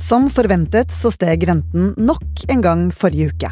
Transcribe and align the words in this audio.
Som 0.00 0.26
forventet 0.32 0.90
så 0.92 1.10
steg 1.14 1.46
renten 1.48 1.92
nok 1.96 2.46
en 2.50 2.62
gang 2.64 2.88
forrige 2.94 3.30
uke. 3.32 3.50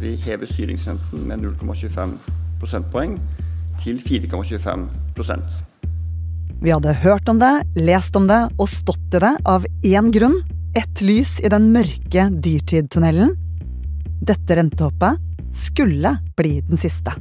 Vi 0.00 0.12
hever 0.20 0.46
styringsrenten 0.48 1.24
med 1.28 1.40
0,25 1.40 2.16
prosentpoeng 2.60 3.16
til 3.80 3.98
4,25% 4.00 5.56
Vi 6.62 6.72
hadde 6.72 6.92
hørt 7.02 7.28
om 7.28 7.40
det, 7.40 7.52
lest 7.76 8.16
om 8.16 8.28
det 8.28 8.42
og 8.58 8.68
stått 8.68 9.16
i 9.16 9.20
det 9.24 9.32
av 9.48 9.66
én 9.84 10.12
grunn. 10.12 10.40
Ett 10.76 11.00
lys 11.04 11.38
i 11.40 11.48
den 11.52 11.70
mørke 11.72 12.28
dyrtidtunnelen. 12.32 13.32
Dette 14.26 14.56
rentehoppet 14.56 15.20
skulle 15.56 16.16
bli 16.36 16.60
den 16.68 16.80
siste. 16.80 17.12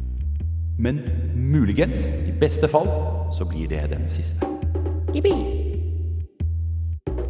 Men 0.79 0.99
muligens, 1.35 2.07
i 2.27 2.33
beste 2.39 2.67
fall, 2.67 2.87
så 3.31 3.47
blir 3.47 3.69
det 3.71 3.85
den 3.91 4.07
siste. 4.11 4.43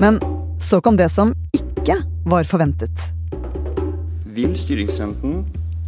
Men 0.02 0.18
så 0.66 0.82
kom 0.82 0.98
det 0.98 1.12
som 1.14 1.34
ikke 1.54 2.00
var 2.26 2.48
forventet. 2.50 3.12
Vil 4.36 4.56
styringsrenten 4.58 5.44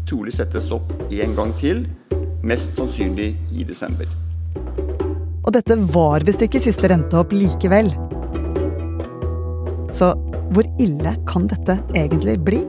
trolig 0.07 0.35
settes 0.37 0.69
opp 0.71 0.91
en 1.09 1.33
gang 1.35 1.53
til, 1.57 1.83
mest 2.45 2.77
sannsynlig 2.77 3.33
i 3.51 3.65
desember. 3.67 4.07
Og 5.47 5.53
dette 5.55 5.77
var 5.93 6.25
visst 6.27 6.43
ikke 6.45 6.61
siste 6.61 6.91
rentehopp 6.91 7.33
likevel. 7.35 7.89
Så 9.95 10.13
hvor 10.53 10.67
ille 10.83 11.15
kan 11.27 11.47
dette 11.49 11.79
egentlig 11.95 12.37
bli? 12.45 12.61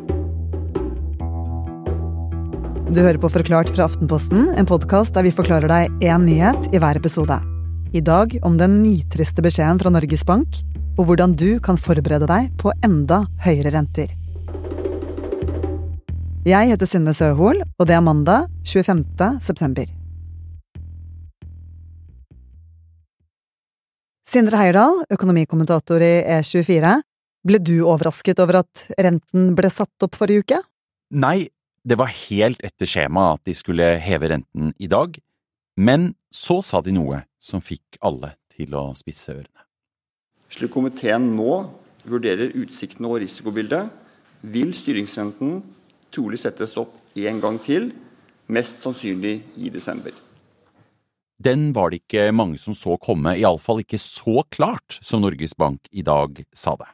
Du 2.88 3.02
hører 3.02 3.20
på 3.20 3.28
Forklart 3.28 3.68
fra 3.74 3.84
Aftenposten, 3.84 4.48
en 4.56 4.66
podkast 4.66 5.12
der 5.14 5.26
vi 5.26 5.34
forklarer 5.34 5.68
deg 5.68 6.06
én 6.08 6.24
nyhet 6.24 6.70
i 6.72 6.80
hver 6.80 6.96
episode. 6.96 7.36
I 7.92 8.00
dag 8.04 8.32
om 8.44 8.56
den 8.60 8.80
nitriste 8.82 9.44
beskjeden 9.44 9.78
fra 9.80 9.92
Norges 9.92 10.24
Bank, 10.28 10.56
og 10.98 11.06
hvordan 11.06 11.34
du 11.38 11.60
kan 11.62 11.78
forberede 11.78 12.26
deg 12.26 12.50
på 12.58 12.72
enda 12.84 13.22
høyere 13.44 13.70
renter. 13.76 14.10
Jeg 16.48 16.70
heter 16.70 16.88
Synne 16.88 17.12
Søhol, 17.14 17.60
og 17.62 17.86
det 17.86 17.94
er 17.94 18.02
mandag 18.02 18.48
25. 18.66 19.04
september. 19.44 19.90
Sindre 24.28 24.60
Heierdal, 24.60 25.04
økonomikommentator 25.12 26.02
i 26.04 26.14
E24. 26.38 26.96
Ble 27.48 27.60
du 27.64 27.76
overrasket 27.86 28.40
over 28.42 28.60
at 28.64 28.88
renten 28.98 29.54
ble 29.56 29.70
satt 29.72 30.04
opp 30.04 30.18
forrige 30.18 30.44
uke? 30.44 30.58
Nei, 31.14 31.48
det 31.86 31.96
var 31.96 32.12
helt 32.12 32.64
etter 32.66 32.90
skjema 32.90 33.30
at 33.36 33.44
de 33.48 33.54
skulle 33.56 33.94
heve 34.04 34.34
renten 34.34 34.74
i 34.76 34.90
dag, 34.90 35.14
men 35.78 36.10
så 36.34 36.58
sa 36.66 36.82
de 36.84 36.92
noe 36.96 37.22
som 37.40 37.64
fikk 37.64 38.00
alle 38.04 38.34
til 38.52 38.74
å 38.76 38.90
spisse 38.98 39.32
ørene. 39.32 39.67
Slik 40.48 40.72
komiteen 40.72 41.32
nå 41.36 41.58
vurderer 42.08 42.54
utsiktene 42.56 43.10
og 43.10 43.20
risikobildet, 43.22 43.90
vil 44.40 44.72
styringsrenten 44.76 45.58
trolig 46.14 46.40
settes 46.40 46.76
opp 46.80 46.94
en 47.18 47.40
gang 47.42 47.58
til, 47.60 47.90
mest 48.48 48.84
sannsynlig 48.84 49.42
i 49.60 49.70
desember. 49.74 50.14
Den 51.38 51.68
var 51.74 51.92
det 51.92 52.00
ikke 52.02 52.30
mange 52.34 52.58
som 52.58 52.74
så 52.74 52.96
komme, 52.98 53.36
iallfall 53.38 53.82
ikke 53.84 54.00
så 54.02 54.42
klart 54.50 54.98
som 55.04 55.22
Norges 55.22 55.54
Bank 55.58 55.86
i 55.92 56.02
dag 56.06 56.40
sa 56.56 56.74
det. 56.80 56.88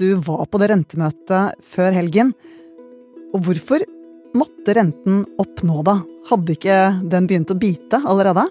Du 0.00 0.16
var 0.26 0.48
på 0.50 0.58
det 0.58 0.72
rentemøtet 0.72 1.60
før 1.62 1.94
helgen. 1.94 2.32
Og 3.34 3.44
hvorfor 3.46 3.84
måtte 4.34 4.74
renten 4.74 5.22
opp 5.38 5.62
nå, 5.62 5.82
da? 5.86 6.00
Hadde 6.30 6.56
ikke 6.56 6.78
den 7.12 7.28
begynt 7.30 7.52
å 7.54 7.58
bite 7.58 8.00
allerede? 8.02 8.48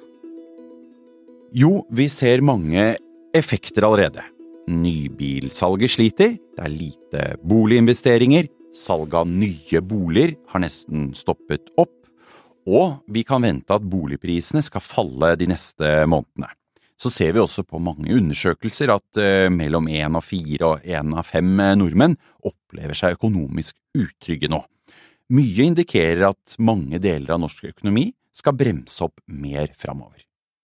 Jo, 1.54 1.82
vi 1.92 2.08
ser 2.08 2.46
mange 2.46 2.94
effekter 3.34 3.86
allerede. 3.88 4.24
Nybilsalget 4.70 5.92
sliter, 5.92 6.36
det 6.38 6.64
er 6.64 6.72
lite 6.72 7.24
boliginvesteringer, 7.44 8.48
salget 8.74 9.20
av 9.20 9.30
nye 9.30 9.82
boliger 9.84 10.36
har 10.54 10.64
nesten 10.64 11.12
stoppet 11.18 11.74
opp, 11.78 11.96
og 12.64 13.04
vi 13.12 13.26
kan 13.28 13.44
vente 13.44 13.76
at 13.76 13.84
boligprisene 13.84 14.64
skal 14.64 14.84
falle 14.86 15.34
de 15.40 15.50
neste 15.52 15.90
månedene. 16.08 16.54
Så 16.96 17.10
ser 17.12 17.34
vi 17.36 17.42
også 17.42 17.66
på 17.68 17.82
mange 17.84 18.14
undersøkelser 18.16 18.94
at 18.94 19.20
uh, 19.20 19.50
mellom 19.52 19.90
én 19.92 20.16
av 20.16 20.24
fire 20.24 20.70
og 20.70 20.86
én 20.88 21.12
av 21.18 21.26
fem 21.28 21.50
eh, 21.60 21.74
nordmenn 21.76 22.16
opplever 22.48 22.96
seg 22.96 23.18
økonomisk 23.18 23.76
utrygge 23.98 24.48
nå. 24.54 24.62
Mye 25.34 25.66
indikerer 25.66 26.30
at 26.30 26.56
mange 26.64 27.02
deler 27.04 27.34
av 27.36 27.42
norsk 27.44 27.66
økonomi 27.74 28.12
skal 28.34 28.56
bremse 28.56 29.04
opp 29.04 29.20
mer 29.28 29.74
framover. 29.80 30.22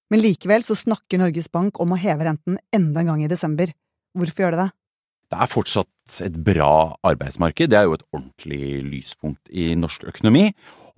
Men 0.09 0.23
likevel 0.23 0.65
så 0.65 0.77
snakker 0.77 1.21
Norges 1.21 1.51
Bank 1.53 1.79
om 1.83 1.93
å 1.93 1.99
heve 2.01 2.25
renten 2.25 2.57
enda 2.75 3.03
en 3.03 3.11
gang 3.11 3.23
i 3.23 3.29
desember. 3.29 3.71
Hvorfor 4.17 4.45
gjør 4.45 4.55
de 4.55 4.61
det? 4.63 4.69
Det 5.29 5.37
er 5.37 5.51
fortsatt 5.51 6.15
et 6.25 6.37
bra 6.41 6.97
arbeidsmarked, 7.05 7.69
det 7.69 7.77
er 7.77 7.85
jo 7.85 7.99
et 7.99 8.05
ordentlig 8.09 8.79
lyspunkt 8.81 9.51
i 9.53 9.75
norsk 9.77 10.07
økonomi. 10.09 10.47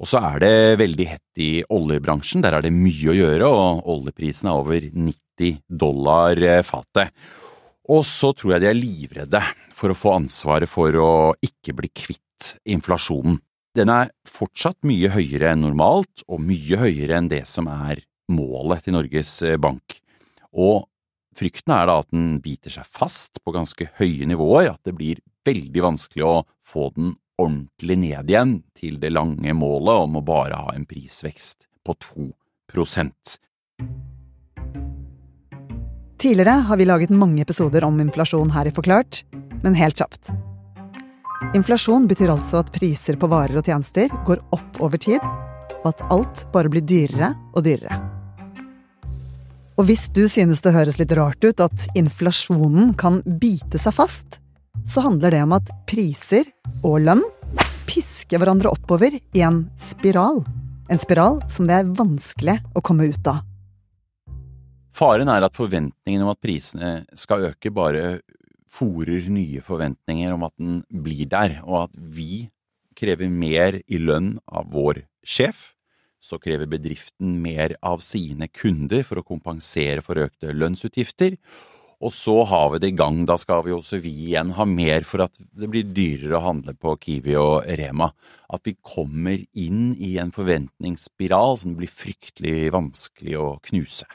Og 0.02 0.08
så 0.10 0.22
er 0.32 0.40
det 0.42 0.80
veldig 0.82 1.08
hett 1.10 1.42
i 1.44 1.50
oljebransjen, 1.70 2.42
der 2.42 2.56
er 2.58 2.64
det 2.66 2.72
mye 2.74 3.12
å 3.12 3.18
gjøre, 3.18 3.50
og 3.52 3.90
oljeprisen 3.92 4.50
er 4.50 4.62
over 4.64 4.88
90 4.88 5.60
dollar 5.68 6.40
eh, 6.42 6.64
fatet. 6.66 7.12
Og 7.92 8.06
så 8.08 8.32
tror 8.38 8.56
jeg 8.56 8.64
de 8.64 8.70
er 8.72 8.80
livredde 8.80 9.42
for 9.76 9.92
å 9.92 9.98
få 9.98 10.16
ansvaret 10.22 10.72
for 10.72 10.96
å 10.96 11.12
ikke 11.44 11.76
bli 11.78 11.92
kvitt 11.92 12.54
inflasjonen. 12.72 13.42
Den 13.78 13.92
er 13.92 14.10
fortsatt 14.28 14.80
mye 14.88 15.12
høyere 15.14 15.52
enn 15.52 15.66
normalt, 15.68 16.24
og 16.32 16.42
mye 16.44 16.80
høyere 16.82 17.20
enn 17.20 17.30
det 17.32 17.44
som 17.52 17.70
er 17.72 18.02
målet 18.34 18.86
til 18.86 18.96
Norges 18.98 19.34
eh, 19.46 19.60
Bank. 19.62 19.98
Og 20.52 20.86
frykten 21.38 21.76
er 21.76 21.88
da 21.90 22.00
at 22.02 22.10
den 22.12 22.40
biter 22.44 22.74
seg 22.74 22.88
fast 22.88 23.42
på 23.44 23.54
ganske 23.56 23.92
høye 24.00 24.28
nivåer, 24.30 24.74
at 24.74 24.82
det 24.88 24.96
blir 24.98 25.22
veldig 25.48 25.86
vanskelig 25.88 26.26
å 26.28 26.36
få 26.60 26.92
den 26.96 27.16
ordentlig 27.42 27.98
ned 27.98 28.30
igjen 28.30 28.58
til 28.78 29.00
det 29.02 29.14
lange 29.14 29.56
målet 29.58 30.06
om 30.06 30.20
å 30.20 30.26
bare 30.26 30.60
ha 30.60 30.76
en 30.76 30.86
prisvekst 30.90 31.68
på 31.82 31.96
2% 31.98 33.38
Tidligere 36.22 36.50
har 36.68 36.78
vi 36.78 36.86
laget 36.86 37.10
mange 37.10 37.42
episoder 37.42 37.82
om 37.84 37.96
inflasjon 38.00 38.52
her 38.54 38.68
i 38.70 38.74
Forklart, 38.76 39.24
men 39.64 39.74
helt 39.74 39.98
kjapt. 39.98 40.30
Inflasjon 41.58 42.06
betyr 42.06 42.30
altså 42.30 42.60
at 42.62 42.70
priser 42.76 43.18
på 43.18 43.26
varer 43.32 43.58
og 43.58 43.66
tjenester 43.66 44.14
går 44.28 44.44
opp 44.54 44.78
over 44.86 45.02
tid, 45.02 45.26
og 45.82 45.88
at 45.90 46.06
alt 46.14 46.46
bare 46.54 46.70
blir 46.70 46.86
dyrere 46.86 47.34
og 47.56 47.66
dyrere. 47.66 48.21
Og 49.82 49.88
hvis 49.90 50.12
du 50.14 50.28
synes 50.30 50.60
det 50.62 50.76
høres 50.76 51.00
litt 51.00 51.14
rart 51.18 51.42
ut 51.42 51.62
at 51.64 51.88
inflasjonen 51.98 52.92
kan 53.02 53.16
bite 53.26 53.80
seg 53.82 53.96
fast, 53.98 54.36
så 54.86 55.02
handler 55.02 55.34
det 55.34 55.40
om 55.42 55.56
at 55.58 55.72
priser 55.90 56.46
og 56.86 57.00
lønn 57.02 57.24
pisker 57.90 58.38
hverandre 58.38 58.70
oppover 58.70 59.18
i 59.18 59.42
en 59.42 59.64
spiral. 59.82 60.44
En 60.86 61.02
spiral 61.02 61.42
som 61.50 61.66
det 61.66 61.80
er 61.80 61.90
vanskelig 61.98 62.60
å 62.78 62.86
komme 62.86 63.10
ut 63.10 63.32
av. 63.32 63.42
Faren 64.94 65.34
er 65.34 65.48
at 65.50 65.58
forventningen 65.58 66.28
om 66.28 66.30
at 66.36 66.44
prisene 66.46 66.94
skal 67.18 67.50
øke, 67.50 67.74
bare 67.74 68.20
fòrer 68.70 69.34
nye 69.34 69.66
forventninger 69.66 70.38
om 70.38 70.46
at 70.46 70.54
den 70.62 70.84
blir 70.94 71.26
der, 71.26 71.58
og 71.66 71.88
at 71.88 71.98
vi 71.98 72.52
krever 72.94 73.34
mer 73.34 73.82
i 73.82 73.98
lønn 73.98 74.36
av 74.46 74.70
vår 74.78 75.08
sjef, 75.26 75.72
så 76.22 76.40
krever 76.42 76.70
bedriften 76.70 77.40
mer 77.42 77.76
av 77.82 78.04
sine 78.06 78.48
kunder 78.54 79.04
for 79.08 79.22
å 79.22 79.26
kompensere 79.26 80.04
for 80.06 80.22
økte 80.22 80.54
lønnsutgifter, 80.54 81.38
og 82.02 82.14
så 82.14 82.34
har 82.50 82.72
vi 82.74 82.80
det 82.82 82.90
i 82.90 82.98
gang. 82.98 83.20
Da 83.30 83.36
skal 83.38 83.62
vi 83.66 83.74
også 83.76 84.00
vi 84.02 84.12
igjen 84.26 84.56
ha 84.58 84.66
mer 84.66 85.06
for 85.06 85.22
at 85.28 85.38
det 85.38 85.70
blir 85.70 85.86
dyrere 85.86 86.40
å 86.40 86.46
handle 86.48 86.74
på 86.74 86.96
Kiwi 87.04 87.36
og 87.38 87.68
Rema. 87.78 88.10
At 88.50 88.66
vi 88.66 88.74
kommer 88.82 89.38
inn 89.54 89.92
i 89.94 90.16
en 90.22 90.34
forventningsspiral 90.34 91.60
som 91.62 91.78
blir 91.78 91.92
fryktelig 91.94 92.72
vanskelig 92.74 93.38
å 93.38 93.52
knuse. 93.70 94.10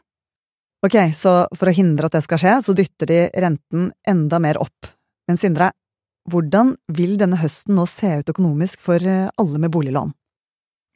Ok, 0.87 0.99
så 1.15 1.47
for 1.55 1.71
å 1.71 1.75
hindre 1.75 2.11
at 2.11 2.19
det 2.19 2.25
skal 2.27 2.43
skje, 2.43 2.59
så 2.67 2.75
dytter 2.77 3.11
de 3.11 3.23
renten 3.47 3.91
enda 4.07 4.43
mer 4.43 4.59
opp. 4.63 4.91
Men 5.31 5.39
Sindre, 5.41 5.71
hvordan 6.31 6.75
vil 6.91 7.15
denne 7.19 7.39
høsten 7.39 7.79
nå 7.79 7.87
se 7.91 8.19
ut 8.19 8.35
økonomisk 8.35 8.83
for 8.83 9.03
eh, 9.03 9.31
alle 9.39 9.63
med 9.63 9.73
boliglån? 9.75 10.11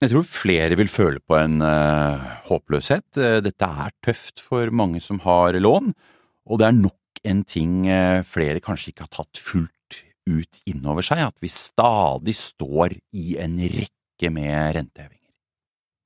Jeg 0.00 0.14
tror 0.14 0.24
flere 0.24 0.78
vil 0.80 0.88
føle 0.88 1.20
på 1.20 1.36
en 1.36 1.60
uh, 1.60 2.22
håpløshet. 2.48 3.20
Dette 3.44 3.68
er 3.84 3.92
tøft 4.00 4.40
for 4.40 4.72
mange 4.72 5.02
som 5.04 5.20
har 5.26 5.58
lån, 5.60 5.92
og 6.48 6.60
det 6.62 6.70
er 6.70 6.78
nok 6.78 6.96
en 7.28 7.44
ting 7.44 7.84
eh, 7.90 8.22
flere 8.24 8.62
kanskje 8.64 8.94
ikke 8.94 9.06
har 9.06 9.12
tatt 9.12 9.40
fullt 9.44 9.98
ut 10.30 10.60
innover 10.68 11.04
seg, 11.04 11.22
at 11.26 11.36
vi 11.42 11.50
stadig 11.52 12.36
står 12.38 12.96
i 13.16 13.36
en 13.42 13.58
rekke 13.60 14.32
med 14.32 14.76
rentehevinger. 14.78 15.18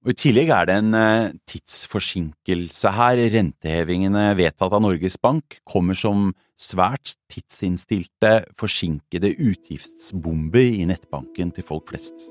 Og 0.05 0.13
I 0.13 0.19
tillegg 0.21 0.51
er 0.53 0.69
det 0.69 0.79
en 0.83 0.97
eh, 0.99 1.33
tidsforsinkelse 1.49 2.93
her. 2.99 3.23
Rentehevingene 3.39 4.27
vedtatt 4.37 4.75
av 4.77 4.85
Norges 4.85 5.17
Bank 5.23 5.61
kommer 5.65 5.97
som 5.97 6.33
svært 6.61 7.17
tidsinnstilte, 7.33 8.41
forsinkede 8.61 9.33
utgiftsbomber 9.39 10.83
i 10.83 10.89
nettbanken 10.91 11.55
til 11.57 11.67
folk 11.71 11.95
flest. 11.95 12.29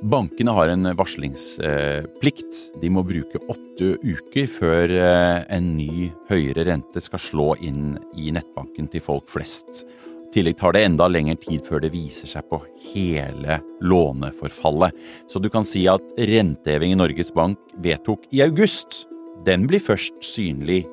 Bankene 0.00 0.52
har 0.56 0.70
en 0.72 0.88
varslingsplikt. 0.96 2.58
De 2.80 2.88
må 2.88 3.02
bruke 3.04 3.40
åtte 3.52 3.98
uker 4.00 4.46
før 4.48 4.94
eh, 4.96 5.42
en 5.52 5.74
ny 5.76 6.08
høyere 6.30 6.64
rente 6.70 7.02
skal 7.04 7.20
slå 7.20 7.48
inn 7.60 7.98
i 8.16 8.32
nettbanken 8.32 8.88
til 8.88 9.04
folk 9.04 9.28
flest. 9.28 9.82
I 9.84 10.32
tillegg 10.32 10.56
tar 10.56 10.72
det 10.72 10.86
enda 10.86 11.08
lengre 11.10 11.36
tid 11.42 11.66
før 11.68 11.84
det 11.84 11.92
viser 11.92 12.30
seg 12.32 12.48
på 12.48 12.62
hele 12.94 13.58
låneforfallet. 13.84 14.96
Så 15.28 15.42
du 15.42 15.50
kan 15.52 15.68
si 15.68 15.84
at 15.90 16.16
renteheving 16.16 16.94
i 16.94 17.00
Norges 17.02 17.34
Bank 17.36 17.60
vedtok 17.84 18.24
i 18.32 18.40
august, 18.46 19.02
den 19.44 19.68
blir 19.68 19.84
først 19.84 20.16
synlig 20.24 20.86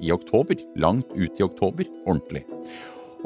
i 0.00 0.14
oktober. 0.14 0.56
Langt 0.80 1.12
ut 1.12 1.36
i 1.36 1.44
oktober, 1.44 1.84
ordentlig. 2.06 2.46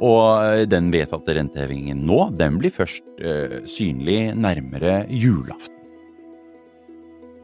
Og 0.00 0.24
eh, 0.40 0.64
den 0.70 0.88
vedtatte 0.92 1.36
rentehevingen 1.36 2.00
nå, 2.08 2.30
den 2.36 2.56
blir 2.60 2.72
først 2.72 3.04
eh, 3.20 3.60
synlig 3.68 4.32
nærmere 4.38 5.02
julaften. 5.10 5.78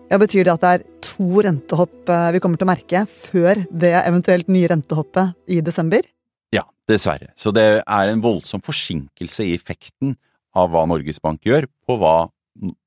Ja, 0.09 0.17
Betyr 0.17 0.47
det 0.47 0.55
at 0.55 0.63
det 0.63 0.71
er 0.79 0.85
to 1.05 1.43
rentehopp 1.45 2.09
eh, 2.09 2.31
vi 2.33 2.41
kommer 2.41 2.61
til 2.61 2.65
å 2.65 2.71
merke 2.71 3.03
før 3.11 3.61
det 3.69 3.93
eventuelt 4.01 4.49
nye 4.49 4.71
rentehoppet 4.73 5.37
i 5.53 5.61
desember? 5.65 6.09
Ja, 6.55 6.65
dessverre. 6.89 7.35
Så 7.37 7.53
det 7.53 7.67
er 7.83 8.09
en 8.09 8.25
voldsom 8.25 8.65
forsinkelse 8.65 9.45
i 9.45 9.53
effekten 9.59 10.17
av 10.57 10.73
hva 10.73 10.87
Norges 10.89 11.21
Bank 11.21 11.45
gjør, 11.45 11.69
på 11.85 11.99
hva 12.01 12.31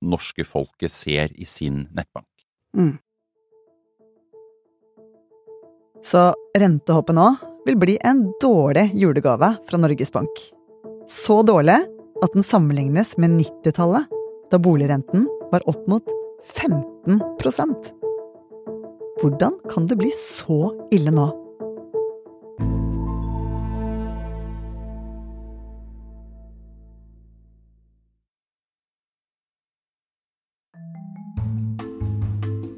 norske 0.02 0.44
folket 0.44 0.92
ser 0.92 1.32
i 1.38 1.46
sin 1.48 1.86
nettbank. 1.94 2.28
Mm. 2.76 2.98
Så 6.02 6.32
rentehoppet 6.58 7.16
nå 7.16 7.30
vil 7.66 7.78
bli 7.78 7.98
en 8.02 8.26
dårlig 8.42 8.92
julegave 8.94 9.56
fra 9.70 9.78
Norges 9.78 10.12
Bank. 10.12 10.30
Så 11.10 11.42
dårlig 11.44 11.78
at 12.24 12.34
den 12.34 12.46
sammenlignes 12.46 13.18
med 13.18 13.38
90-tallet, 13.40 14.10
da 14.52 14.60
boligrenten 14.60 15.28
var 15.52 15.64
opp 15.70 15.86
mot 15.90 16.08
15% 16.58 17.92
Hvordan 19.22 19.58
kan 19.70 19.86
det 19.88 19.98
bli 20.00 20.10
så 20.18 20.72
ille 20.92 21.14
nå? 21.14 21.28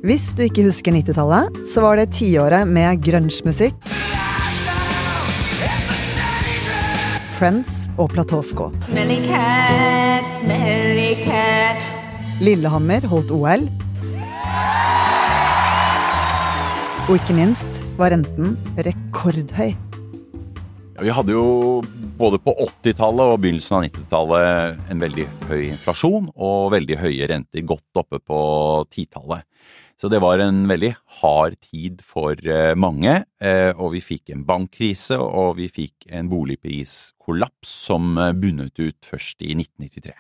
Hvis 0.04 0.34
du 0.36 0.44
ikke 0.44 0.66
husker 0.68 0.92
90-tallet, 0.92 1.62
så 1.72 1.80
var 1.86 1.96
det 1.96 2.10
tiåret 2.18 2.68
med 2.68 3.00
grunge-musikk 3.06 4.03
Friends 7.44 7.90
og 8.00 8.08
platåskåt. 8.14 8.86
Smelly 8.86 9.18
cat, 9.26 10.30
smelly 10.32 11.10
cat. 11.26 11.82
Lillehammer 12.40 13.04
holdt 13.12 13.34
OL. 13.36 13.66
Og 17.04 17.12
ikke 17.18 17.36
minst 17.36 17.82
var 18.00 18.14
renten 18.16 18.56
rekordhøy. 18.88 19.74
Vi 21.04 21.12
hadde 21.18 21.36
jo 21.36 21.84
både 22.16 22.40
på 22.40 22.56
80-tallet 22.56 23.36
og 23.36 23.44
begynnelsen 23.44 23.76
av 23.76 23.86
90-tallet 23.90 24.92
en 24.96 25.04
veldig 25.04 25.28
høy 25.50 25.62
inflasjon 25.74 26.32
og 26.32 26.72
veldig 26.78 27.02
høye 27.04 27.28
renter, 27.28 27.68
godt 27.68 28.06
oppe 28.06 28.24
på 28.24 28.40
10-tallet. 28.88 29.44
Så 30.04 30.10
det 30.12 30.20
var 30.20 30.42
en 30.44 30.66
veldig 30.68 30.90
hard 31.22 31.54
tid 31.64 32.02
for 32.04 32.36
eh, 32.36 32.74
mange, 32.76 33.24
eh, 33.40 33.70
og 33.72 33.94
vi 33.94 34.02
fikk 34.04 34.34
en 34.34 34.42
bankkrise 34.44 35.16
og 35.16 35.56
vi 35.62 35.70
fikk 35.72 36.10
en 36.12 36.28
boligpriskollaps 36.28 37.72
som 37.86 38.18
eh, 38.20 38.34
bunnet 38.36 38.76
ut 38.84 39.08
først 39.08 39.40
i 39.48 39.56
1993. 39.56 40.12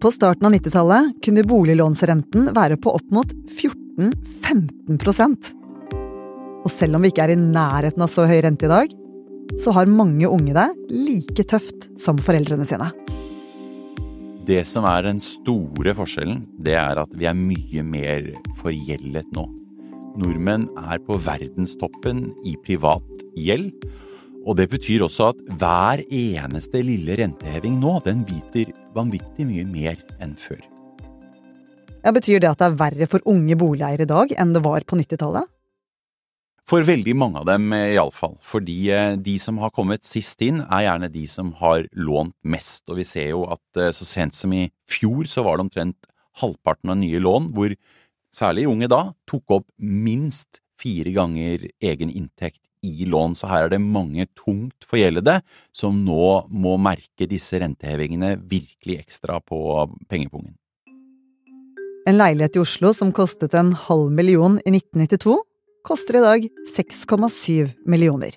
På 0.00 0.08
starten 0.16 0.48
av 0.48 0.56
90-tallet 0.56 1.20
kunne 1.20 1.44
boliglånsrenten 1.52 2.48
være 2.56 2.80
på 2.80 2.96
opp 2.96 3.12
mot 3.12 3.28
14-15% 3.52 5.52
Og 6.64 6.70
selv 6.72 6.96
om 6.96 7.04
vi 7.04 7.12
ikke 7.12 7.28
er 7.28 7.36
i 7.36 7.44
nærheten 7.44 8.00
av 8.00 8.08
så 8.08 8.24
høy 8.24 8.40
rente 8.40 8.64
i 8.64 8.72
dag, 8.72 8.88
så 9.60 9.76
har 9.76 9.96
mange 10.00 10.24
unge 10.32 10.56
det 10.56 10.70
like 10.88 11.44
tøft 11.44 11.92
som 12.00 12.16
foreldrene 12.24 12.64
sine. 12.64 12.88
Det 14.50 14.64
som 14.66 14.82
er 14.88 15.04
den 15.06 15.20
store 15.22 15.92
forskjellen, 15.94 16.40
det 16.58 16.72
er 16.74 16.98
at 16.98 17.12
vi 17.14 17.28
er 17.30 17.36
mye 17.38 17.82
mer 17.86 18.24
forgjeldet 18.58 19.28
nå. 19.36 19.44
Nordmenn 20.18 20.64
er 20.80 20.98
på 21.06 21.20
verdenstoppen 21.22 22.24
i 22.42 22.56
privat 22.64 23.22
gjeld. 23.38 23.70
Og 24.42 24.56
det 24.58 24.66
betyr 24.72 25.04
også 25.06 25.28
at 25.30 25.44
hver 25.60 26.02
eneste 26.02 26.82
lille 26.82 27.14
renteheving 27.20 27.76
nå, 27.78 28.00
den 28.02 28.24
biter 28.26 28.72
vanvittig 28.96 29.46
mye 29.46 29.68
mer 29.70 30.02
enn 30.18 30.34
før. 30.40 30.64
Ja, 32.00 32.10
Betyr 32.16 32.40
det 32.42 32.50
at 32.50 32.58
det 32.58 32.72
er 32.72 32.78
verre 32.80 33.10
for 33.12 33.22
unge 33.30 33.54
boligeiere 33.60 34.08
i 34.08 34.12
dag 34.16 34.34
enn 34.34 34.56
det 34.56 34.64
var 34.66 34.82
på 34.88 34.98
90-tallet? 34.98 35.46
For 36.68 36.84
veldig 36.86 37.14
mange 37.18 37.40
av 37.40 37.46
dem, 37.48 37.72
eh, 37.72 37.94
iallfall. 37.96 38.36
Fordi 38.44 38.78
eh, 38.94 39.16
de 39.16 39.36
som 39.38 39.58
har 39.58 39.72
kommet 39.74 40.04
sist 40.06 40.40
inn, 40.42 40.60
er 40.60 40.86
gjerne 40.86 41.10
de 41.12 41.26
som 41.26 41.52
har 41.60 41.86
lånt 41.92 42.36
mest. 42.44 42.84
Og 42.90 43.00
vi 43.00 43.06
ser 43.08 43.32
jo 43.32 43.44
at 43.50 43.80
eh, 43.80 43.92
så 43.96 44.06
sent 44.06 44.36
som 44.38 44.52
i 44.52 44.68
fjor 44.88 45.26
så 45.30 45.44
var 45.46 45.58
det 45.58 45.68
omtrent 45.68 46.10
halvparten 46.40 46.92
av 46.92 47.00
nye 47.00 47.20
lån 47.20 47.50
hvor 47.56 47.74
særlig 48.30 48.68
unge 48.70 48.88
da 48.90 49.00
tok 49.28 49.56
opp 49.58 49.66
minst 49.78 50.60
fire 50.80 51.10
ganger 51.12 51.66
egen 51.82 52.12
inntekt 52.12 52.62
i 52.86 53.04
lån. 53.04 53.34
Så 53.36 53.50
her 53.50 53.66
er 53.66 53.74
det 53.74 53.82
mange 53.82 54.26
tungt 54.38 54.86
forgjeldede 54.88 55.40
som 55.76 56.04
nå 56.06 56.46
må 56.48 56.76
merke 56.80 57.28
disse 57.28 57.60
rentehevingene 57.60 58.36
virkelig 58.40 59.02
ekstra 59.02 59.40
på 59.42 59.58
pengepungen. 60.08 60.54
En 62.08 62.16
leilighet 62.16 62.56
i 62.56 62.62
Oslo 62.62 62.94
som 62.96 63.12
kostet 63.12 63.54
en 63.54 63.74
halv 63.76 64.08
million 64.14 64.56
i 64.64 64.72
1992 64.72 65.36
koster 65.86 66.18
i 66.18 66.24
dag 66.24 66.48
6,7 66.76 67.70
millioner. 67.86 68.34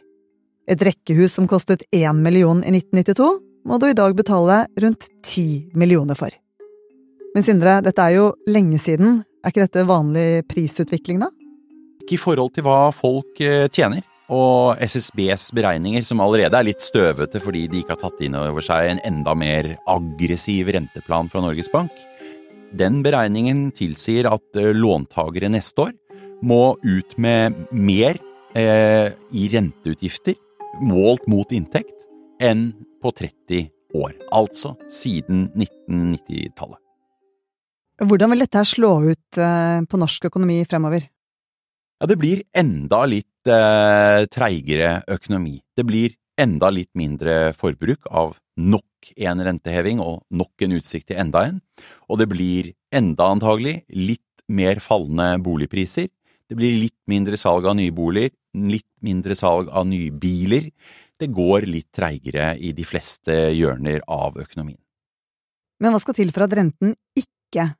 Et 0.67 0.79
rekkehus 0.79 1.35
som 1.35 1.47
kostet 1.49 1.83
1 1.91 2.15
million 2.23 2.63
i 2.63 2.71
1992, 2.71 3.27
må 3.67 3.79
du 3.79 3.89
i 3.89 3.97
dag 3.97 4.15
betale 4.15 4.63
rundt 4.79 5.07
10 5.23 5.75
millioner 5.79 6.15
for. 6.19 6.31
Men 7.33 7.45
Sindre, 7.45 7.79
dette 7.83 8.03
er 8.03 8.17
jo 8.17 8.31
lenge 8.47 8.79
siden. 8.79 9.21
Er 9.43 9.51
ikke 9.51 9.65
dette 9.65 9.87
vanlig 9.89 10.43
prisutvikling, 10.47 11.23
da? 11.23 11.31
Ikke 12.03 12.17
i 12.17 12.21
forhold 12.21 12.53
til 12.55 12.65
hva 12.67 12.91
folk 12.95 13.39
eh, 13.43 13.67
tjener. 13.73 14.03
Og 14.33 14.79
SSBs 14.79 15.49
beregninger, 15.55 16.03
som 16.07 16.21
allerede 16.23 16.57
er 16.57 16.69
litt 16.69 16.81
støvete 16.81 17.41
fordi 17.43 17.65
de 17.69 17.81
ikke 17.81 17.97
har 17.97 18.01
tatt 18.05 18.21
inn 18.23 18.37
over 18.39 18.63
seg 18.63 18.93
en 18.93 19.01
enda 19.05 19.35
mer 19.35 19.73
aggressiv 19.91 20.71
renteplan 20.73 21.29
fra 21.31 21.43
Norges 21.43 21.69
Bank, 21.73 21.91
den 22.73 23.01
beregningen 23.05 23.67
tilsier 23.75 24.29
at 24.31 24.59
eh, 24.59 24.71
låntagere 24.73 25.51
neste 25.51 25.89
år 25.89 25.91
må 26.43 26.75
ut 26.83 27.15
med 27.21 27.55
mer 27.71 28.19
eh, 28.57 29.13
i 29.31 29.47
renteutgifter 29.53 30.35
målt 30.83 31.27
mot 31.31 31.51
inntekt 31.55 32.07
enn 32.43 32.71
på 33.03 33.13
30 33.15 33.69
år. 33.95 34.15
Altså 34.33 34.75
siden 34.91 35.47
1990-tallet. 35.55 36.79
Hvordan 38.03 38.33
vil 38.33 38.43
dette 38.43 38.63
slå 38.67 38.95
ut 39.05 39.39
eh, 39.39 39.79
på 39.87 39.99
norsk 40.01 40.27
økonomi 40.31 40.59
fremover? 40.67 41.05
Ja, 42.01 42.09
det 42.09 42.17
blir 42.19 42.41
enda 42.57 43.03
litt 43.07 43.47
eh, 43.47 44.25
treigere 44.33 44.97
økonomi. 45.13 45.61
Det 45.77 45.85
blir 45.87 46.17
enda 46.41 46.71
litt 46.73 46.91
mindre 46.97 47.53
forbruk 47.55 48.09
av 48.09 48.33
nok 48.59 49.13
en 49.23 49.43
renteheving 49.45 50.01
og 50.03 50.23
nok 50.33 50.65
en 50.65 50.75
utsikt 50.79 51.11
til 51.11 51.21
enda 51.21 51.45
en. 51.47 51.61
Og 52.09 52.19
det 52.19 52.27
blir 52.33 52.73
enda 52.93 53.29
antagelig 53.31 53.83
litt 53.93 54.21
mer 54.51 54.81
fallende 54.83 55.37
boligpriser, 55.43 56.09
det 56.49 56.57
blir 56.59 56.75
litt 56.85 56.99
mindre 57.09 57.39
salg 57.39 57.65
av 57.69 57.77
nye 57.79 57.93
boliger, 57.95 58.33
litt 58.53 58.89
mindre 59.05 59.35
salg 59.37 59.71
av 59.71 59.87
nye 59.89 60.11
biler. 60.11 60.69
Det 61.19 61.29
går 61.31 61.67
litt 61.69 61.89
treigere 61.95 62.53
i 62.59 62.73
de 62.75 62.85
fleste 62.87 63.35
hjørner 63.55 64.03
av 64.11 64.37
økonomien. 64.41 64.79
Men 65.81 65.93
hva 65.93 66.01
skal 66.03 66.17
til 66.17 66.31
for 66.35 66.45
at 66.45 66.55
renten 66.57 66.93
ikke 67.17 67.71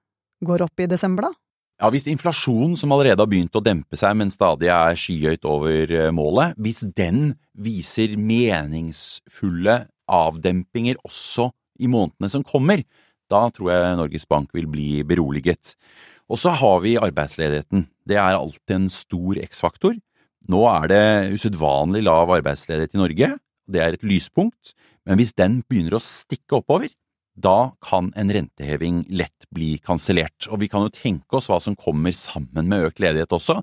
går 0.44 0.66
opp 0.66 0.84
i 0.84 0.90
desember, 0.92 1.30
da? 1.30 1.38
Ja, 1.82 1.90
Hvis 1.92 2.06
inflasjonen, 2.08 2.78
som 2.78 2.94
allerede 2.94 3.20
har 3.20 3.30
begynt 3.30 3.56
å 3.58 3.64
dempe 3.64 3.98
seg, 4.00 4.16
men 4.16 4.32
stadig 4.32 4.70
er 4.72 4.96
skyhøyt 5.00 5.48
over 5.50 5.92
eh, 5.92 6.12
målet, 6.16 6.54
hvis 6.62 6.86
den 6.96 7.34
viser 7.52 8.14
meningsfulle 8.16 9.82
avdempinger 10.08 11.02
også 11.04 11.50
i 11.82 11.90
månedene 11.92 12.30
som 12.32 12.46
kommer, 12.46 12.86
da 13.32 13.48
tror 13.52 13.72
jeg 13.74 13.98
Norges 13.98 14.28
Bank 14.30 14.54
vil 14.56 14.70
bli 14.70 15.02
beroliget. 15.08 15.74
Og 16.34 16.40
så 16.42 16.50
har 16.58 16.80
vi 16.82 16.96
arbeidsledigheten. 16.98 17.86
Det 18.10 18.18
er 18.18 18.34
alltid 18.34 18.76
en 18.76 18.90
stor 18.90 19.38
X-faktor. 19.44 20.00
Nå 20.50 20.64
er 20.68 20.90
det 20.90 21.04
usedvanlig 21.38 22.02
lav 22.04 22.32
arbeidsledighet 22.34 22.98
i 22.98 23.00
Norge, 23.00 23.30
det 23.70 23.80
er 23.80 23.96
et 23.96 24.04
lyspunkt, 24.04 24.74
men 25.08 25.20
hvis 25.20 25.36
den 25.38 25.62
begynner 25.70 25.98
å 25.98 26.04
stikke 26.04 26.60
oppover, 26.60 26.92
da 27.34 27.74
kan 27.82 28.12
en 28.20 28.32
renteheving 28.34 29.06
lett 29.16 29.48
bli 29.54 29.78
kansellert. 29.82 30.50
Og 30.52 30.60
vi 30.62 30.70
kan 30.70 30.84
jo 30.86 30.94
tenke 30.94 31.40
oss 31.40 31.50
hva 31.50 31.62
som 31.64 31.78
kommer 31.80 32.14
sammen 32.18 32.70
med 32.70 32.90
økt 32.90 33.02
ledighet 33.04 33.34
også. 33.34 33.62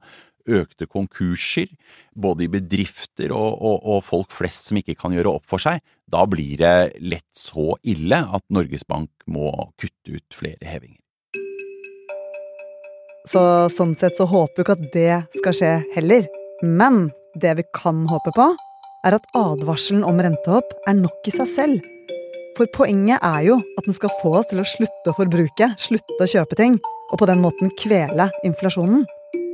økte 0.51 0.87
konkurser, 0.89 1.69
både 2.17 2.47
i 2.47 2.51
bedrifter 2.51 3.31
og, 3.31 3.61
og, 3.61 3.77
og, 3.85 4.01
folk 4.03 4.33
flest 4.33 4.71
som 4.71 4.81
ikke 4.81 4.97
kan 4.99 5.13
gjøre 5.15 5.37
opp 5.37 5.45
for 5.47 5.63
seg, 5.63 5.85
da 6.11 6.25
blir 6.27 6.57
det 6.59 6.97
lett 7.05 7.29
så 7.37 7.77
ille 7.85 8.25
at 8.25 8.43
Norges 8.51 8.89
Bank 8.89 9.13
må 9.29 9.53
kutte 9.79 10.17
ut 10.17 10.35
flere 10.35 10.65
hevinger. 10.65 11.00
Så 13.31 13.43
sånn 13.71 13.93
sett 13.99 14.19
så 14.19 14.27
håper 14.27 14.59
vi 14.59 14.65
ikke 14.65 14.75
at 14.75 14.87
det 14.95 15.39
skal 15.39 15.55
skje 15.55 15.73
heller. 15.95 16.27
Men 16.67 17.13
det 17.39 17.53
vi 17.61 17.65
kan 17.77 18.03
håpe 18.11 18.33
på, 18.35 18.49
er 19.07 19.17
at 19.17 19.29
advarselen 19.39 20.03
om 20.05 20.19
rentehopp 20.21 20.73
er 20.91 20.99
nok 20.99 21.29
i 21.31 21.35
seg 21.35 21.49
selv. 21.53 21.87
For 22.59 22.67
poenget 22.75 23.23
er 23.23 23.45
jo 23.47 23.61
at 23.79 23.87
den 23.87 23.97
skal 23.97 24.13
få 24.19 24.35
oss 24.41 24.51
til 24.51 24.61
å 24.61 24.67
slutte 24.67 25.13
å 25.13 25.17
forbruke, 25.17 25.71
slutte 25.81 26.27
å 26.27 26.33
kjøpe 26.35 26.59
ting, 26.59 26.81
og 27.11 27.23
på 27.23 27.31
den 27.31 27.41
måten 27.45 27.71
kvele 27.79 28.29
inflasjonen. 28.47 29.07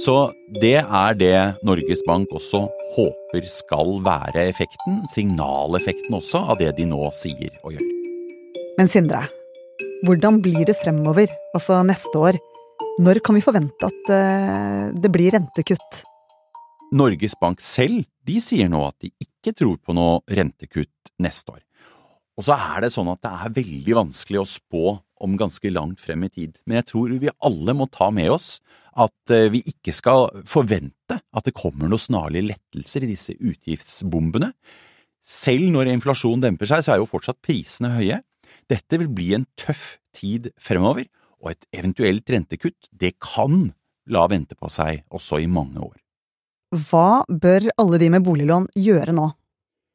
Så 0.02 0.16
det 0.61 0.80
er 0.80 1.14
det 1.16 1.37
Norges 1.64 2.02
Bank 2.09 2.33
også 2.37 2.64
håper 2.97 3.47
skal 3.49 3.95
være 4.04 4.49
effekten, 4.49 5.02
signaleffekten 5.12 6.16
også, 6.16 6.42
av 6.52 6.61
det 6.61 6.73
de 6.80 6.88
nå 6.88 7.12
sier 7.16 7.52
og 7.62 7.76
gjør. 7.76 7.87
Men 8.76 8.92
Sindre, 8.92 9.23
hvordan 10.04 10.42
blir 10.45 10.64
det 10.68 10.76
fremover, 10.80 11.33
altså 11.56 11.85
neste 11.87 12.28
år? 12.33 12.40
Når 12.97 13.21
kan 13.21 13.37
vi 13.37 13.45
forvente 13.45 13.88
at 13.91 14.09
uh, 14.09 14.88
det 14.97 15.11
blir 15.12 15.35
rentekutt? 15.35 16.03
Norges 16.97 17.35
Bank 17.37 17.61
selv 17.61 18.07
de 18.26 18.38
sier 18.41 18.71
nå 18.73 18.81
at 18.87 18.97
de 19.05 19.11
ikke 19.21 19.53
tror 19.59 19.76
på 19.85 19.93
noe 19.97 20.23
rentekutt 20.33 21.12
neste 21.21 21.53
år. 21.53 21.61
Og 22.37 22.47
så 22.47 22.57
er 22.57 22.87
det 22.87 22.93
sånn 22.95 23.11
at 23.12 23.21
det 23.25 23.33
er 23.33 23.53
veldig 23.59 23.97
vanskelig 23.99 24.41
å 24.41 24.49
spå 24.49 24.85
om 25.25 25.37
ganske 25.41 25.71
langt 25.73 26.00
frem 26.00 26.25
i 26.26 26.31
tid, 26.33 26.59
men 26.69 26.79
jeg 26.81 26.88
tror 26.91 27.12
vi 27.21 27.33
alle 27.49 27.75
må 27.76 27.87
ta 27.88 28.11
med 28.12 28.29
oss 28.35 28.59
at 29.00 29.33
eh, 29.33 29.49
vi 29.53 29.62
ikke 29.65 29.95
skal 29.97 30.26
forvente 30.49 31.17
at 31.17 31.47
det 31.47 31.55
kommer 31.57 31.88
noen 31.88 32.00
snarlige 32.00 32.50
lettelser 32.50 33.07
i 33.07 33.11
disse 33.12 33.37
utgiftsbombene. 33.37 34.50
Selv 35.25 35.69
når 35.73 35.93
inflasjonen 35.95 36.45
demper 36.45 36.69
seg, 36.69 36.85
så 36.85 36.95
er 36.95 37.00
jo 37.00 37.09
fortsatt 37.09 37.41
prisene 37.45 37.95
høye. 37.97 38.21
Dette 38.69 39.00
vil 39.00 39.09
bli 39.12 39.31
en 39.37 39.49
tøff 39.57 39.97
tid 40.17 40.50
fremover, 40.61 41.09
og 41.43 41.52
et 41.52 41.66
eventuelt 41.76 42.31
rentekutt, 42.33 42.88
det 42.93 43.16
kan 43.23 43.71
la 44.11 44.26
vente 44.31 44.57
på 44.59 44.71
seg 44.73 45.02
også 45.14 45.40
i 45.43 45.49
mange 45.50 45.83
år. 45.83 45.97
Hva 46.75 47.25
bør 47.28 47.69
alle 47.78 48.00
de 48.02 48.11
med 48.12 48.25
boliglån 48.26 48.71
gjøre 48.75 49.14
nå? 49.16 49.26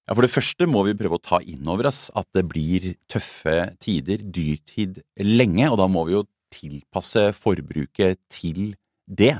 Ja, 0.08 0.16
For 0.16 0.26
det 0.26 0.34
første 0.34 0.68
må 0.68 0.84
vi 0.88 0.98
prøve 0.98 1.20
å 1.20 1.24
ta 1.24 1.42
inn 1.44 1.68
over 1.70 1.88
oss 1.92 2.10
at 2.18 2.28
det 2.36 2.46
blir 2.50 2.94
tøffe 3.12 3.74
tider, 3.84 4.24
dyrtid, 4.24 5.02
lenge, 5.24 5.70
og 5.70 5.78
da 5.80 5.88
må 5.92 6.06
vi 6.08 6.18
jo 6.18 6.26
tilpasse 6.52 7.30
forbruket 7.38 8.20
til 8.32 8.74
det. 9.08 9.38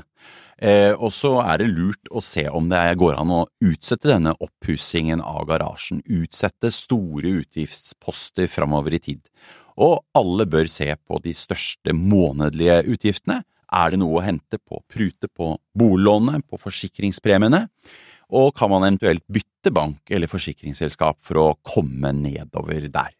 Eh, 0.62 0.92
og 0.94 1.10
så 1.10 1.34
er 1.42 1.58
det 1.58 1.72
lurt 1.72 2.10
å 2.14 2.22
se 2.22 2.44
om 2.48 2.68
det 2.70 2.80
går 3.00 3.16
an 3.18 3.32
å 3.34 3.40
utsette 3.66 4.12
denne 4.12 4.34
oppussingen 4.38 5.20
av 5.24 5.48
garasjen, 5.48 6.04
utsette 6.06 6.70
store 6.72 7.34
utgiftsposter 7.42 8.46
framover 8.52 8.94
i 8.94 9.02
tid. 9.02 9.24
Og 9.80 10.02
alle 10.18 10.46
bør 10.50 10.68
se 10.70 10.90
på 10.96 11.20
de 11.24 11.32
største 11.36 11.94
månedlige 11.96 12.82
utgiftene, 12.92 13.42
er 13.72 13.92
det 13.92 14.02
noe 14.02 14.18
å 14.20 14.24
hente 14.24 14.58
på 14.60 14.82
prute 14.90 15.30
på 15.32 15.54
boliglånet, 15.78 16.44
på 16.44 16.60
forsikringspremiene? 16.60 17.64
Og 18.32 18.52
kan 18.56 18.70
man 18.72 18.84
eventuelt 18.84 19.24
bytte 19.32 19.72
bank 19.72 20.12
eller 20.12 20.28
forsikringsselskap 20.28 21.20
for 21.24 21.40
å 21.40 21.48
komme 21.64 22.12
nedover 22.16 22.88
der? 22.92 23.12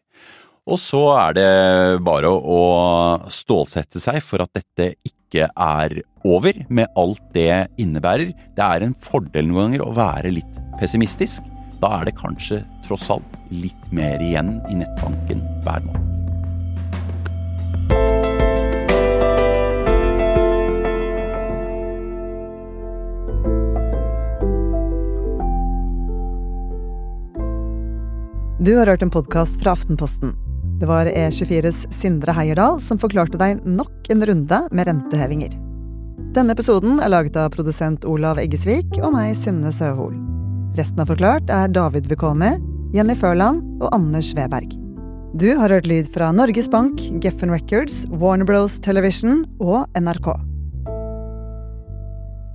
Og 0.63 0.79
så 0.79 1.01
er 1.17 1.35
det 1.35 1.49
bare 2.07 2.29
å 2.31 2.61
stålsette 3.33 3.99
seg 3.99 4.21
for 4.23 4.45
at 4.45 4.53
dette 4.55 4.93
ikke 5.03 5.49
er 5.49 5.97
over, 6.23 6.61
med 6.69 6.87
alt 6.95 7.23
det 7.35 7.67
innebærer. 7.81 8.31
Det 8.55 8.63
er 8.63 8.85
en 8.85 8.95
fordel 9.03 9.49
noen 9.49 9.73
ganger 9.73 9.85
å 9.87 9.91
være 9.97 10.31
litt 10.37 10.61
pessimistisk. 10.79 11.43
Da 11.83 11.97
er 11.99 12.07
det 12.07 12.17
kanskje 12.21 12.61
tross 12.87 13.09
alt 13.11 13.37
litt 13.51 13.91
mer 13.91 14.23
igjen 14.23 14.55
i 14.71 14.79
nettbanken 14.79 15.43
hver 15.67 15.83
måned. 15.89 16.12
Du 28.59 28.75
har 28.77 28.85
hørt 28.85 29.01
en 29.01 29.09
podkast 29.09 29.63
fra 29.63 29.71
Aftenposten. 29.73 30.35
Det 30.77 30.85
var 30.85 31.07
E24s 31.09 31.87
Sindre 31.93 32.35
Heierdal 32.37 32.77
som 32.85 32.99
forklarte 33.01 33.39
deg 33.41 33.63
nok 33.65 34.11
en 34.13 34.21
runde 34.29 34.59
med 34.69 34.87
rentehevinger. 34.87 35.55
Denne 36.37 36.53
episoden 36.53 37.01
er 37.01 37.09
laget 37.09 37.39
av 37.41 37.49
produsent 37.55 38.05
Olav 38.05 38.37
Eggesvik 38.37 38.99
og 39.01 39.15
meg, 39.17 39.33
Synne 39.41 39.73
Søhol. 39.73 40.13
Resten 40.77 41.01
av 41.01 41.09
Forklart 41.09 41.49
er 41.49 41.73
David 41.73 42.11
Vekoni, 42.13 42.53
Jenny 42.93 43.17
Førland 43.17 43.81
og 43.81 43.89
Anders 43.89 44.35
Weberg. 44.37 44.77
Du 45.33 45.49
har 45.57 45.73
hørt 45.73 45.89
lyd 45.89 46.13
fra 46.13 46.29
Norges 46.29 46.69
Bank, 46.69 47.01
Geffen 47.25 47.49
Records, 47.49 48.03
Warner 48.13 48.45
Bros 48.45 48.77
Television 48.85 49.47
og 49.65 49.89
NRK. 49.97 50.35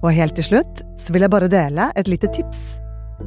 Og 0.07 0.13
helt 0.15 0.39
til 0.39 0.53
slutt 0.55 0.85
så 0.95 1.11
vil 1.11 1.27
jeg 1.27 1.35
bare 1.35 1.51
dele 1.51 1.91
et 1.99 2.07
lite 2.07 2.31
tips 2.31 2.77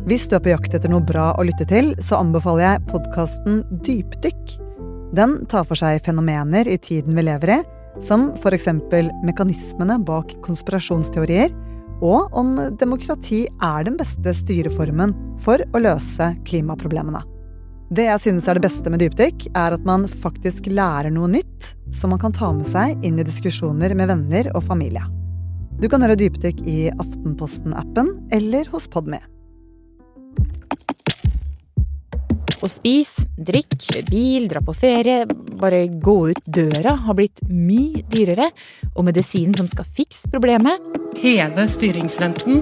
hvis 0.07 0.27
du 0.29 0.37
er 0.37 0.43
på 0.43 0.53
jakt 0.53 0.73
etter 0.75 0.91
noe 0.91 1.03
bra 1.03 1.31
å 1.37 1.45
lytte 1.45 1.67
til, 1.67 1.91
så 1.99 2.21
anbefaler 2.21 2.63
jeg 2.63 2.83
podkasten 2.89 3.61
Dypdykk. 3.85 4.55
Den 5.17 5.41
tar 5.51 5.65
for 5.67 5.79
seg 5.79 5.99
fenomener 6.05 6.69
i 6.71 6.77
tiden 6.79 7.17
vi 7.17 7.25
lever 7.27 7.57
i, 7.57 7.59
som 7.99 8.29
eksempel 8.55 9.11
mekanismene 9.27 9.99
bak 10.07 10.31
konspirasjonsteorier, 10.45 11.51
og 12.01 12.33
om 12.33 12.55
demokrati 12.79 13.43
er 13.61 13.85
den 13.85 13.99
beste 13.99 14.33
styreformen 14.33 15.13
for 15.43 15.61
å 15.61 15.83
løse 15.83 16.31
klimaproblemene. 16.47 17.21
Det 17.91 18.07
jeg 18.07 18.23
synes 18.23 18.47
er 18.47 18.55
det 18.55 18.63
beste 18.63 18.89
med 18.89 19.03
dypdykk, 19.03 19.49
er 19.51 19.75
at 19.75 19.83
man 19.85 20.07
faktisk 20.07 20.69
lærer 20.71 21.11
noe 21.11 21.27
nytt 21.33 21.73
som 21.93 22.13
man 22.15 22.21
kan 22.23 22.33
ta 22.33 22.53
med 22.55 22.69
seg 22.71 22.95
inn 23.05 23.19
i 23.19 23.27
diskusjoner 23.27 23.93
med 23.99 24.09
venner 24.13 24.47
og 24.55 24.63
familie. 24.63 25.03
Du 25.81 25.89
kan 25.91 26.01
høre 26.05 26.15
dypdykk 26.15 26.63
i 26.69 26.79
Aftenposten-appen 26.93 28.15
eller 28.31 28.71
hos 28.71 28.87
Podme. 28.87 29.19
Å 32.61 32.69
spise, 32.69 33.25
drikke, 33.41 33.79
kjøre 33.81 34.05
bil, 34.11 34.47
dra 34.51 34.61
på 34.61 34.75
ferie, 34.77 35.25
bare 35.57 35.87
gå 35.89 36.17
ut 36.29 36.41
døra 36.45 36.93
har 37.07 37.17
blitt 37.17 37.41
mye 37.49 38.03
dyrere, 38.11 38.51
og 38.93 39.07
medisinen 39.07 39.57
som 39.57 39.69
skal 39.71 39.87
fikse 39.97 40.29
problemet 40.29 40.91
Heve 41.21 41.65
styringsrenten 41.69 42.61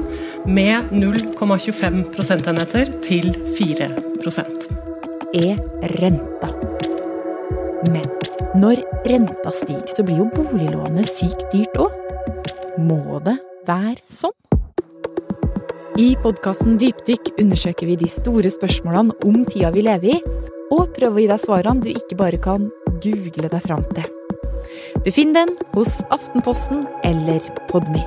med 0.50 0.90
0,25 0.96 2.02
prosentenheter 2.16 2.92
til 3.06 3.30
4% 3.60 4.70
er 5.38 5.60
renta. 6.00 6.50
Men 7.94 8.08
når 8.60 8.82
renta 9.06 9.54
stiger, 9.54 9.86
så 9.94 10.04
blir 10.04 10.24
jo 10.24 10.30
boliglånet 10.34 11.08
sykt 11.12 11.46
dyrt 11.54 11.78
òg. 11.80 11.94
Må 12.82 13.22
det 13.26 13.38
være 13.68 14.02
sånn? 14.10 14.36
I 16.00 16.14
podkasten 16.24 16.78
Dypdykk 16.80 17.34
undersøker 17.42 17.90
vi 17.90 17.98
de 18.00 18.08
store 18.08 18.48
spørsmålene 18.54 19.18
om 19.28 19.42
tida 19.50 19.68
vi 19.76 19.84
lever 19.84 20.14
i, 20.14 20.20
og 20.72 20.94
prøver 20.96 21.18
å 21.18 21.24
gi 21.26 21.28
deg 21.34 21.44
svarene 21.44 21.84
du 21.84 21.90
ikke 21.92 22.20
bare 22.22 22.40
kan 22.40 22.70
google 23.04 23.52
deg 23.52 23.66
fram 23.66 23.84
til. 23.98 24.08
Du 25.04 25.12
finner 25.12 25.50
den 25.50 25.54
hos 25.76 25.98
Aftenposten 26.16 26.88
eller 27.04 27.44
Podmy. 27.68 28.06